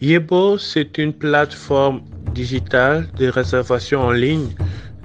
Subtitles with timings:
[0.00, 2.00] Yebo, c'est une plateforme
[2.34, 4.48] digitale de réservation en ligne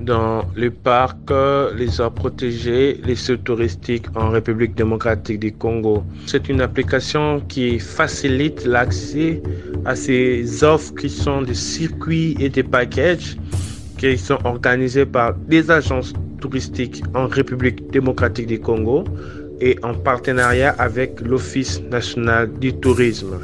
[0.01, 1.31] dans les parcs,
[1.75, 6.03] les aires protégées, les sites touristiques en République démocratique du Congo.
[6.25, 9.43] C'est une application qui facilite l'accès
[9.85, 13.37] à ces offres qui sont des circuits et des packages
[13.97, 19.03] qui sont organisés par des agences touristiques en République démocratique du Congo
[19.61, 23.39] et en partenariat avec l'Office national du tourisme.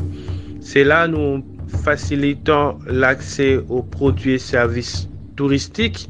[0.68, 1.46] C'est là nous
[1.84, 6.10] facilitons l'accès aux produits et services touristiques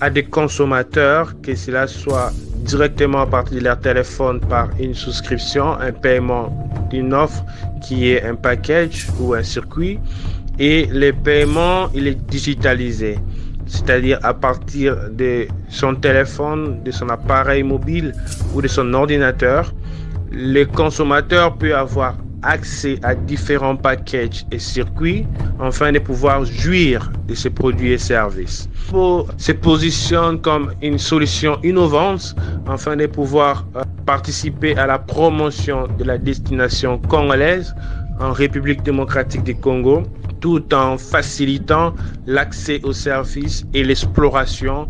[0.00, 2.32] à des consommateurs, que cela soit
[2.64, 7.44] directement à partir de leur téléphone par une souscription, un paiement d'une offre
[7.80, 10.00] qui est un package ou un circuit.
[10.58, 13.18] Et le paiement, il est digitalisé,
[13.66, 18.12] c'est-à-dire à partir de son téléphone, de son appareil mobile
[18.52, 19.72] ou de son ordinateur.
[20.32, 25.26] Le consommateur peut avoir accès à différents packages et circuits
[25.58, 28.68] afin de pouvoir jouir de ces produits et services.
[28.88, 32.34] Pour se positionne comme une solution innovante
[32.66, 37.74] afin de pouvoir euh, participer à la promotion de la destination congolaise
[38.20, 40.02] en République démocratique du Congo
[40.40, 41.94] tout en facilitant
[42.26, 44.88] l'accès aux services et l'exploration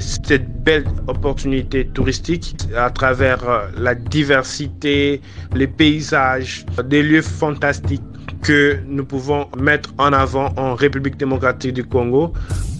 [0.00, 5.20] cette belle opportunité touristique à travers euh, la diversité,
[5.54, 8.02] les paysages, des lieux fantastiques
[8.42, 12.32] que nous pouvons mettre en avant en République démocratique du Congo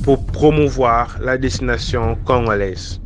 [0.04, 3.00] pour promouvoir la destination congolaise.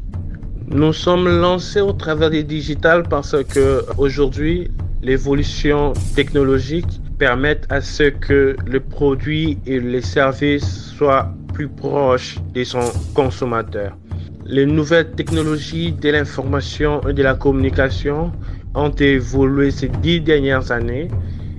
[0.69, 4.70] Nous sommes lancés au travers des digitales parce que aujourd'hui
[5.02, 12.62] l'évolution technologique permet à ce que le produit et les services soient plus proche de
[12.65, 13.97] son consommateur.
[14.45, 18.31] Les nouvelles technologies de l'information et de la communication
[18.75, 21.09] ont évolué ces dix dernières années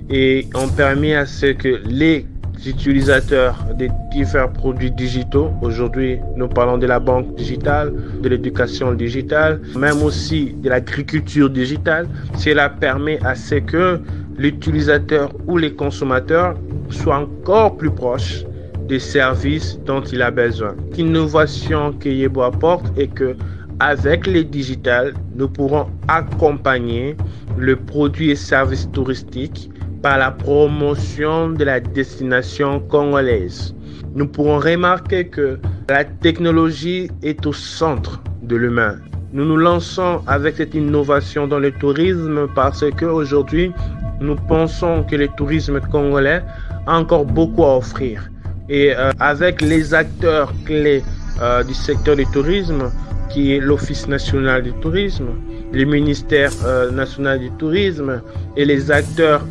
[0.08, 2.26] et ont permis à ce que les
[2.64, 9.60] utilisateurs des divers produits digitaux, aujourd'hui nous parlons de la banque digitale, de l'éducation digitale,
[9.76, 12.06] même aussi de l'agriculture digitale,
[12.36, 14.00] cela permet à ce que
[14.36, 16.54] l'utilisateur ou les consommateurs
[16.88, 18.44] soient encore plus proches
[18.88, 20.74] des services dont il a besoin.
[20.96, 23.36] L'innovation que Yebo apporte est que
[23.80, 27.16] avec les digitales, nous pourrons accompagner
[27.56, 29.70] le produit et service touristique
[30.02, 33.74] par la promotion de la destination congolaise.
[34.14, 38.96] Nous pourrons remarquer que la technologie est au centre de l'humain.
[39.32, 43.72] Nous nous lançons avec cette innovation dans le tourisme parce qu'aujourd'hui,
[44.20, 46.42] nous pensons que le tourisme congolais
[46.86, 48.28] a encore beaucoup à offrir
[48.68, 51.02] et euh, avec les acteurs clés
[51.40, 52.90] euh, du secteur du tourisme,
[53.30, 55.28] qui est l'Office national du tourisme,
[55.72, 58.22] le ministère euh, national du tourisme
[58.56, 59.42] et les acteurs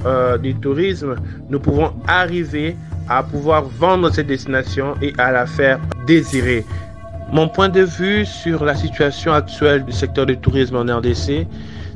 [0.42, 1.16] du tourisme,
[1.50, 2.76] nous pouvons arriver
[3.08, 6.66] à pouvoir vendre cette destination et à la faire désirer.
[7.32, 11.46] Mon point de vue sur la situation actuelle du secteur du tourisme en RDC,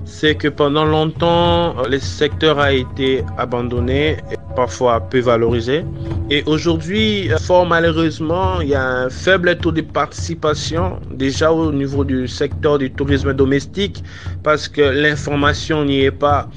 [0.05, 4.17] c'est que pendant longtemps, le secteur a été abandonné,
[4.55, 5.85] parfois peu valorisé.
[6.29, 12.03] Et aujourd'hui, fort malheureusement, il y a un faible taux de participation déjà au niveau
[12.03, 14.03] du secteur du tourisme domestique
[14.43, 16.49] parce que l'information n'y est pas.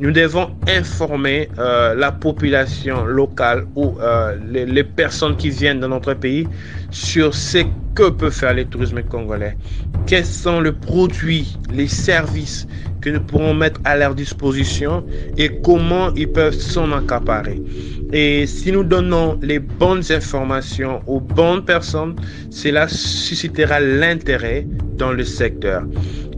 [0.00, 5.88] Nous devons informer euh, la population locale ou euh, les, les, personnes qui viennent dans
[5.88, 6.46] notre pays
[6.92, 7.58] sur ce
[7.96, 9.56] que peut faire le tourisme congolais.
[10.06, 12.68] Quels sont les produits, les services
[13.00, 15.04] que nous pourrons mettre à leur disposition
[15.36, 17.60] et comment ils peuvent s'en accaparer.
[18.12, 22.16] Et si nous donnons les bonnes informations aux bonnes personnes,
[22.50, 24.66] cela suscitera l'intérêt
[24.96, 25.82] dans le secteur.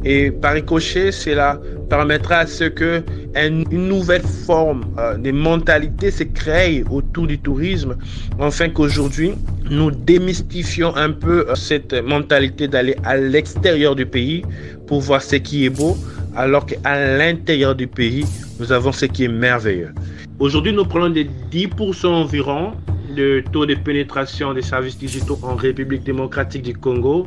[0.04, 1.60] Et par ricochet, cela
[1.90, 3.02] permettra à ce que
[3.36, 7.96] une nouvelle forme euh, de mentalité se crée autour du tourisme,
[8.40, 9.32] afin qu'aujourd'hui,
[9.70, 14.42] nous démystifions un peu euh, cette mentalité d'aller à l'extérieur du pays
[14.86, 15.96] pour voir ce qui est beau,
[16.36, 18.24] alors qu'à l'intérieur du pays,
[18.58, 19.92] nous avons ce qui est merveilleux.
[20.38, 22.72] Aujourd'hui, nous prenons des 10% environ
[23.16, 27.26] de taux de pénétration des services digitaux en République démocratique du Congo,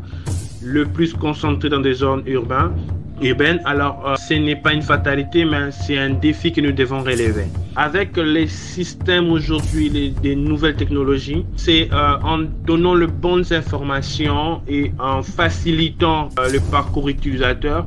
[0.63, 3.61] le plus concentré dans des zones urbaines.
[3.65, 7.45] Alors, euh, ce n'est pas une fatalité, mais c'est un défi que nous devons relever.
[7.75, 14.91] Avec les systèmes aujourd'hui, des nouvelles technologies, c'est euh, en donnant les bonnes informations et
[14.99, 17.85] en facilitant euh, le parcours utilisateur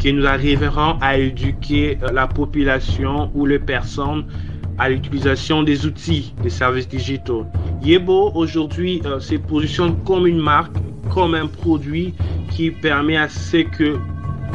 [0.00, 4.24] que nous arriverons à éduquer la population ou les personnes
[4.78, 7.44] à l'utilisation des outils des services digitaux.
[7.82, 10.76] Yebo aujourd'hui euh, se positionne comme une marque,
[11.12, 12.14] comme un produit
[12.50, 13.98] qui permet à ce que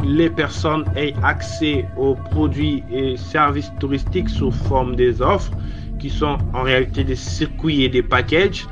[0.04, 5.52] les personnes aient accès aux produits et services touristiques sous forme des offres
[5.98, 8.66] qui sont en réalité des circuits et des packages,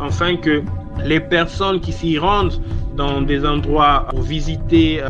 [0.00, 0.62] afin que
[1.04, 2.60] les personnes qui s'y rendent
[2.96, 5.02] dans des endroits pour visiter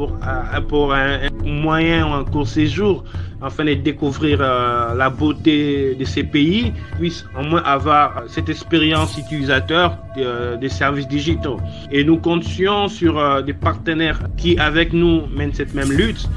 [0.68, 3.04] pour, un, moyen ou un court séjour,
[3.42, 9.18] afin de découvrir euh, la beauté de ces pays, puissent au moins avoir cette expérience
[9.18, 11.58] utilisateur euh, des services digitaux.
[11.90, 16.28] Et nous comptions sur euh, des partenaires qui, avec nous, mènent cette même lutte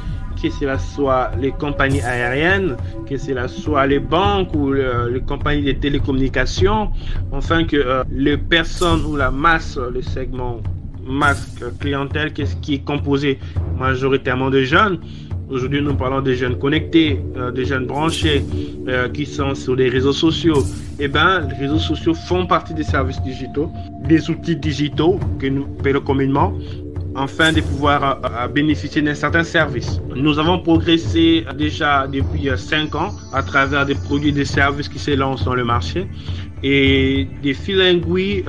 [0.41, 2.75] que cela soit les compagnies aériennes,
[3.07, 6.91] que cela soit les banques ou les compagnies de télécommunications,
[7.33, 10.59] afin que les personnes ou la masse, le segment
[11.05, 13.39] masse clientèle qui est composé
[13.77, 14.99] majoritairement de jeunes,
[15.47, 18.43] Aujourd'hui, nous parlons des jeunes connectés, euh, des jeunes branchés
[18.87, 20.63] euh, qui sont sur les réseaux sociaux.
[20.99, 23.71] Eh bien, les réseaux sociaux font partie des services digitaux,
[24.07, 26.53] des outils digitaux que nous payons communément
[27.15, 30.01] afin de pouvoir euh, bénéficier d'un certain service.
[30.15, 34.97] Nous avons progressé déjà depuis 5 ans à travers des produits et des services qui
[34.97, 36.07] s'élancent dans le marché.
[36.63, 38.43] Et des filingouis,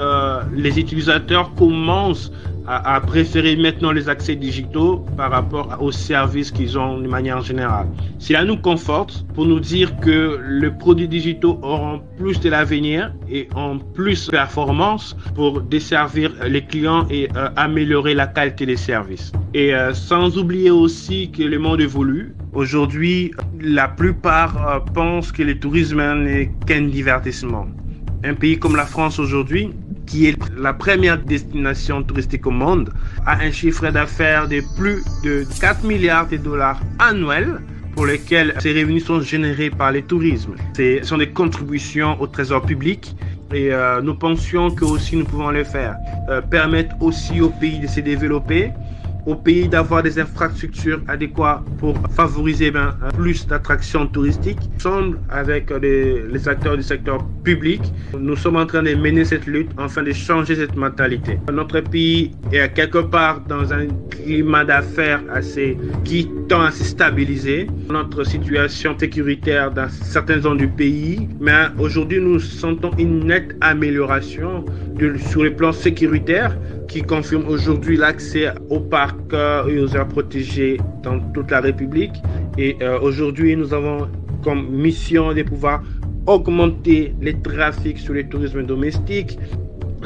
[0.54, 2.32] les utilisateurs commencent
[2.66, 7.86] à, préférer maintenant les accès digitaux par rapport aux services qu'ils ont de manière générale.
[8.18, 13.48] Cela nous conforte pour nous dire que les produits digitaux auront plus de l'avenir et
[13.54, 19.32] ont plus de performance pour desservir les clients et euh, améliorer la qualité des services.
[19.54, 22.34] Et euh, sans oublier aussi que le monde évolue.
[22.52, 27.66] Aujourd'hui, la plupart euh, pensent que le tourisme n'est qu'un divertissement.
[28.26, 29.70] Un pays comme la France aujourd'hui
[30.04, 32.92] qui est la première destination touristique au monde,
[33.24, 37.60] a un chiffre d'affaires de plus de 4 milliards de dollars annuels
[37.94, 40.54] pour lesquels ces revenus sont générés par le tourisme.
[40.76, 43.14] Ce sont des contributions au trésor public
[43.54, 45.96] et euh, nous pensions que aussi nous pouvons les faire.
[46.28, 48.70] Euh, permettre aussi au pays de se développer
[49.26, 54.58] au pays d'avoir des infrastructures adéquates pour favoriser ben, plus d'attractions touristiques.
[54.76, 57.82] Ensemble avec les, les, acteurs du secteur public,
[58.18, 61.38] nous sommes en train de mener cette lutte afin de changer cette mentalité.
[61.52, 67.66] Notre pays est quelque part dans un climat d'affaires assez qui tend à se stabiliser.
[67.90, 74.64] Notre situation sécuritaire dans certaines zones du pays, mais aujourd'hui nous sentons une nette amélioration
[75.30, 76.56] sur le plan sécuritaire
[76.88, 79.34] qui confirme aujourd'hui l'accès aux parcs
[79.68, 82.14] et aux aires protégées dans toute la République.
[82.58, 84.08] Et euh, aujourd'hui, nous avons
[84.42, 85.82] comme mission de pouvoir
[86.26, 89.38] augmenter les trafics sur le tourisme domestique.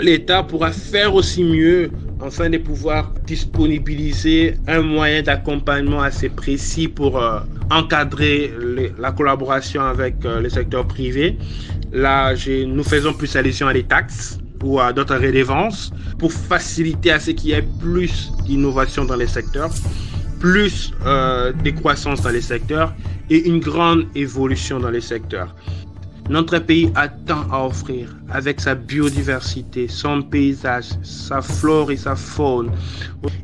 [0.01, 1.91] L'État pourra faire aussi mieux
[2.23, 7.41] afin de pouvoir disponibiliser un moyen d'accompagnement assez précis pour euh,
[7.71, 8.53] encadrer
[8.99, 11.37] la collaboration avec euh, le secteur privé.
[11.93, 12.35] Là,
[12.67, 17.31] nous faisons plus allusion à les taxes ou à d'autres redevances pour faciliter à ce
[17.31, 19.71] qu'il y ait plus d'innovation dans les secteurs,
[20.39, 22.95] plus euh, de croissance dans les secteurs
[23.29, 25.55] et une grande évolution dans les secteurs.
[26.29, 32.15] Notre pays a tant à offrir avec sa biodiversité, son paysage, sa flore et sa
[32.15, 32.71] faune.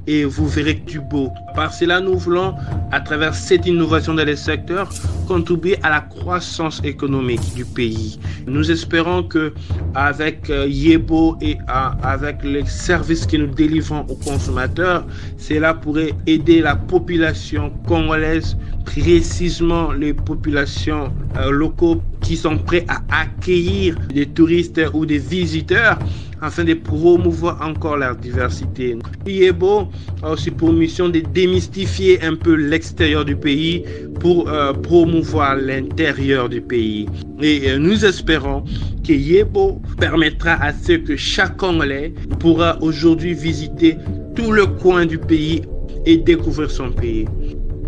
[0.06, 1.30] Et vous verrez du beau.
[1.54, 2.54] Par cela, nous voulons,
[2.92, 4.88] à travers cette innovation dans les secteurs,
[5.26, 8.18] contribuer à la croissance économique du pays.
[8.46, 9.52] Nous espérons que
[9.94, 15.04] avec euh, Yebo et avec les services que nous délivrons aux consommateurs,
[15.38, 23.02] cela pourrait aider la population congolaise, précisément les populations euh, locaux qui sont prêts à
[23.22, 25.98] accueillir des touristes ou des visiteurs
[26.40, 28.96] afin de promouvoir encore la diversité.
[29.26, 29.88] Yebo
[30.22, 33.84] a aussi pour mission de démystifier un peu l'extérieur du pays
[34.20, 37.06] pour euh, promouvoir l'intérieur du pays.
[37.42, 38.64] Et euh, nous espérons
[39.06, 43.96] que Yebo permettra à ce que chaque Congolais pourra aujourd'hui visiter
[44.34, 45.62] tout le coin du pays
[46.04, 47.26] et découvrir son pays.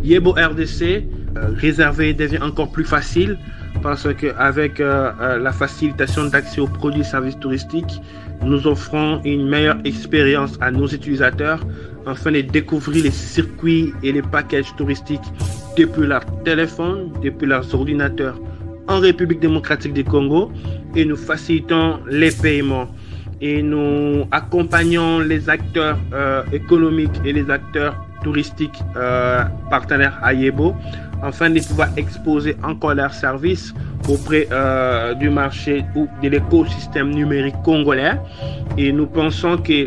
[0.03, 0.83] Yebo RDC
[1.37, 3.39] euh, réservé devient encore plus facile
[3.83, 8.01] parce qu'avec euh, euh, la facilitation d'accès aux produits et services touristiques,
[8.43, 11.61] nous offrons une meilleure expérience à nos utilisateurs
[12.07, 15.33] afin de découvrir les circuits et les packages touristiques
[15.77, 18.41] depuis leur téléphone, depuis leurs ordinateurs
[18.89, 20.51] en République démocratique du Congo
[20.97, 22.89] et nous facilitons les paiements.
[23.41, 25.97] Et nous accompagnons les acteurs
[26.53, 28.83] économiques et les acteurs touristiques
[29.71, 30.75] partenaires à Yebo
[31.23, 33.75] afin de pouvoir exposer encore leurs services
[34.09, 38.13] auprès euh, du marché ou de l'écosystème numérique congolais.
[38.77, 39.87] Et nous pensons que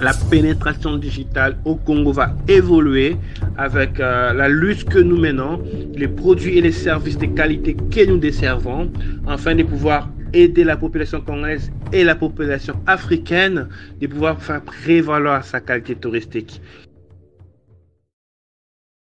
[0.00, 3.16] la pénétration digitale au Congo va évoluer
[3.56, 5.62] avec euh, la lutte que nous menons,
[5.94, 8.90] les produits et les services de qualité que nous desservons,
[9.26, 13.68] afin de pouvoir aider la population congolaise et la population africaine
[14.00, 16.60] de pouvoir faire prévaloir sa qualité touristique.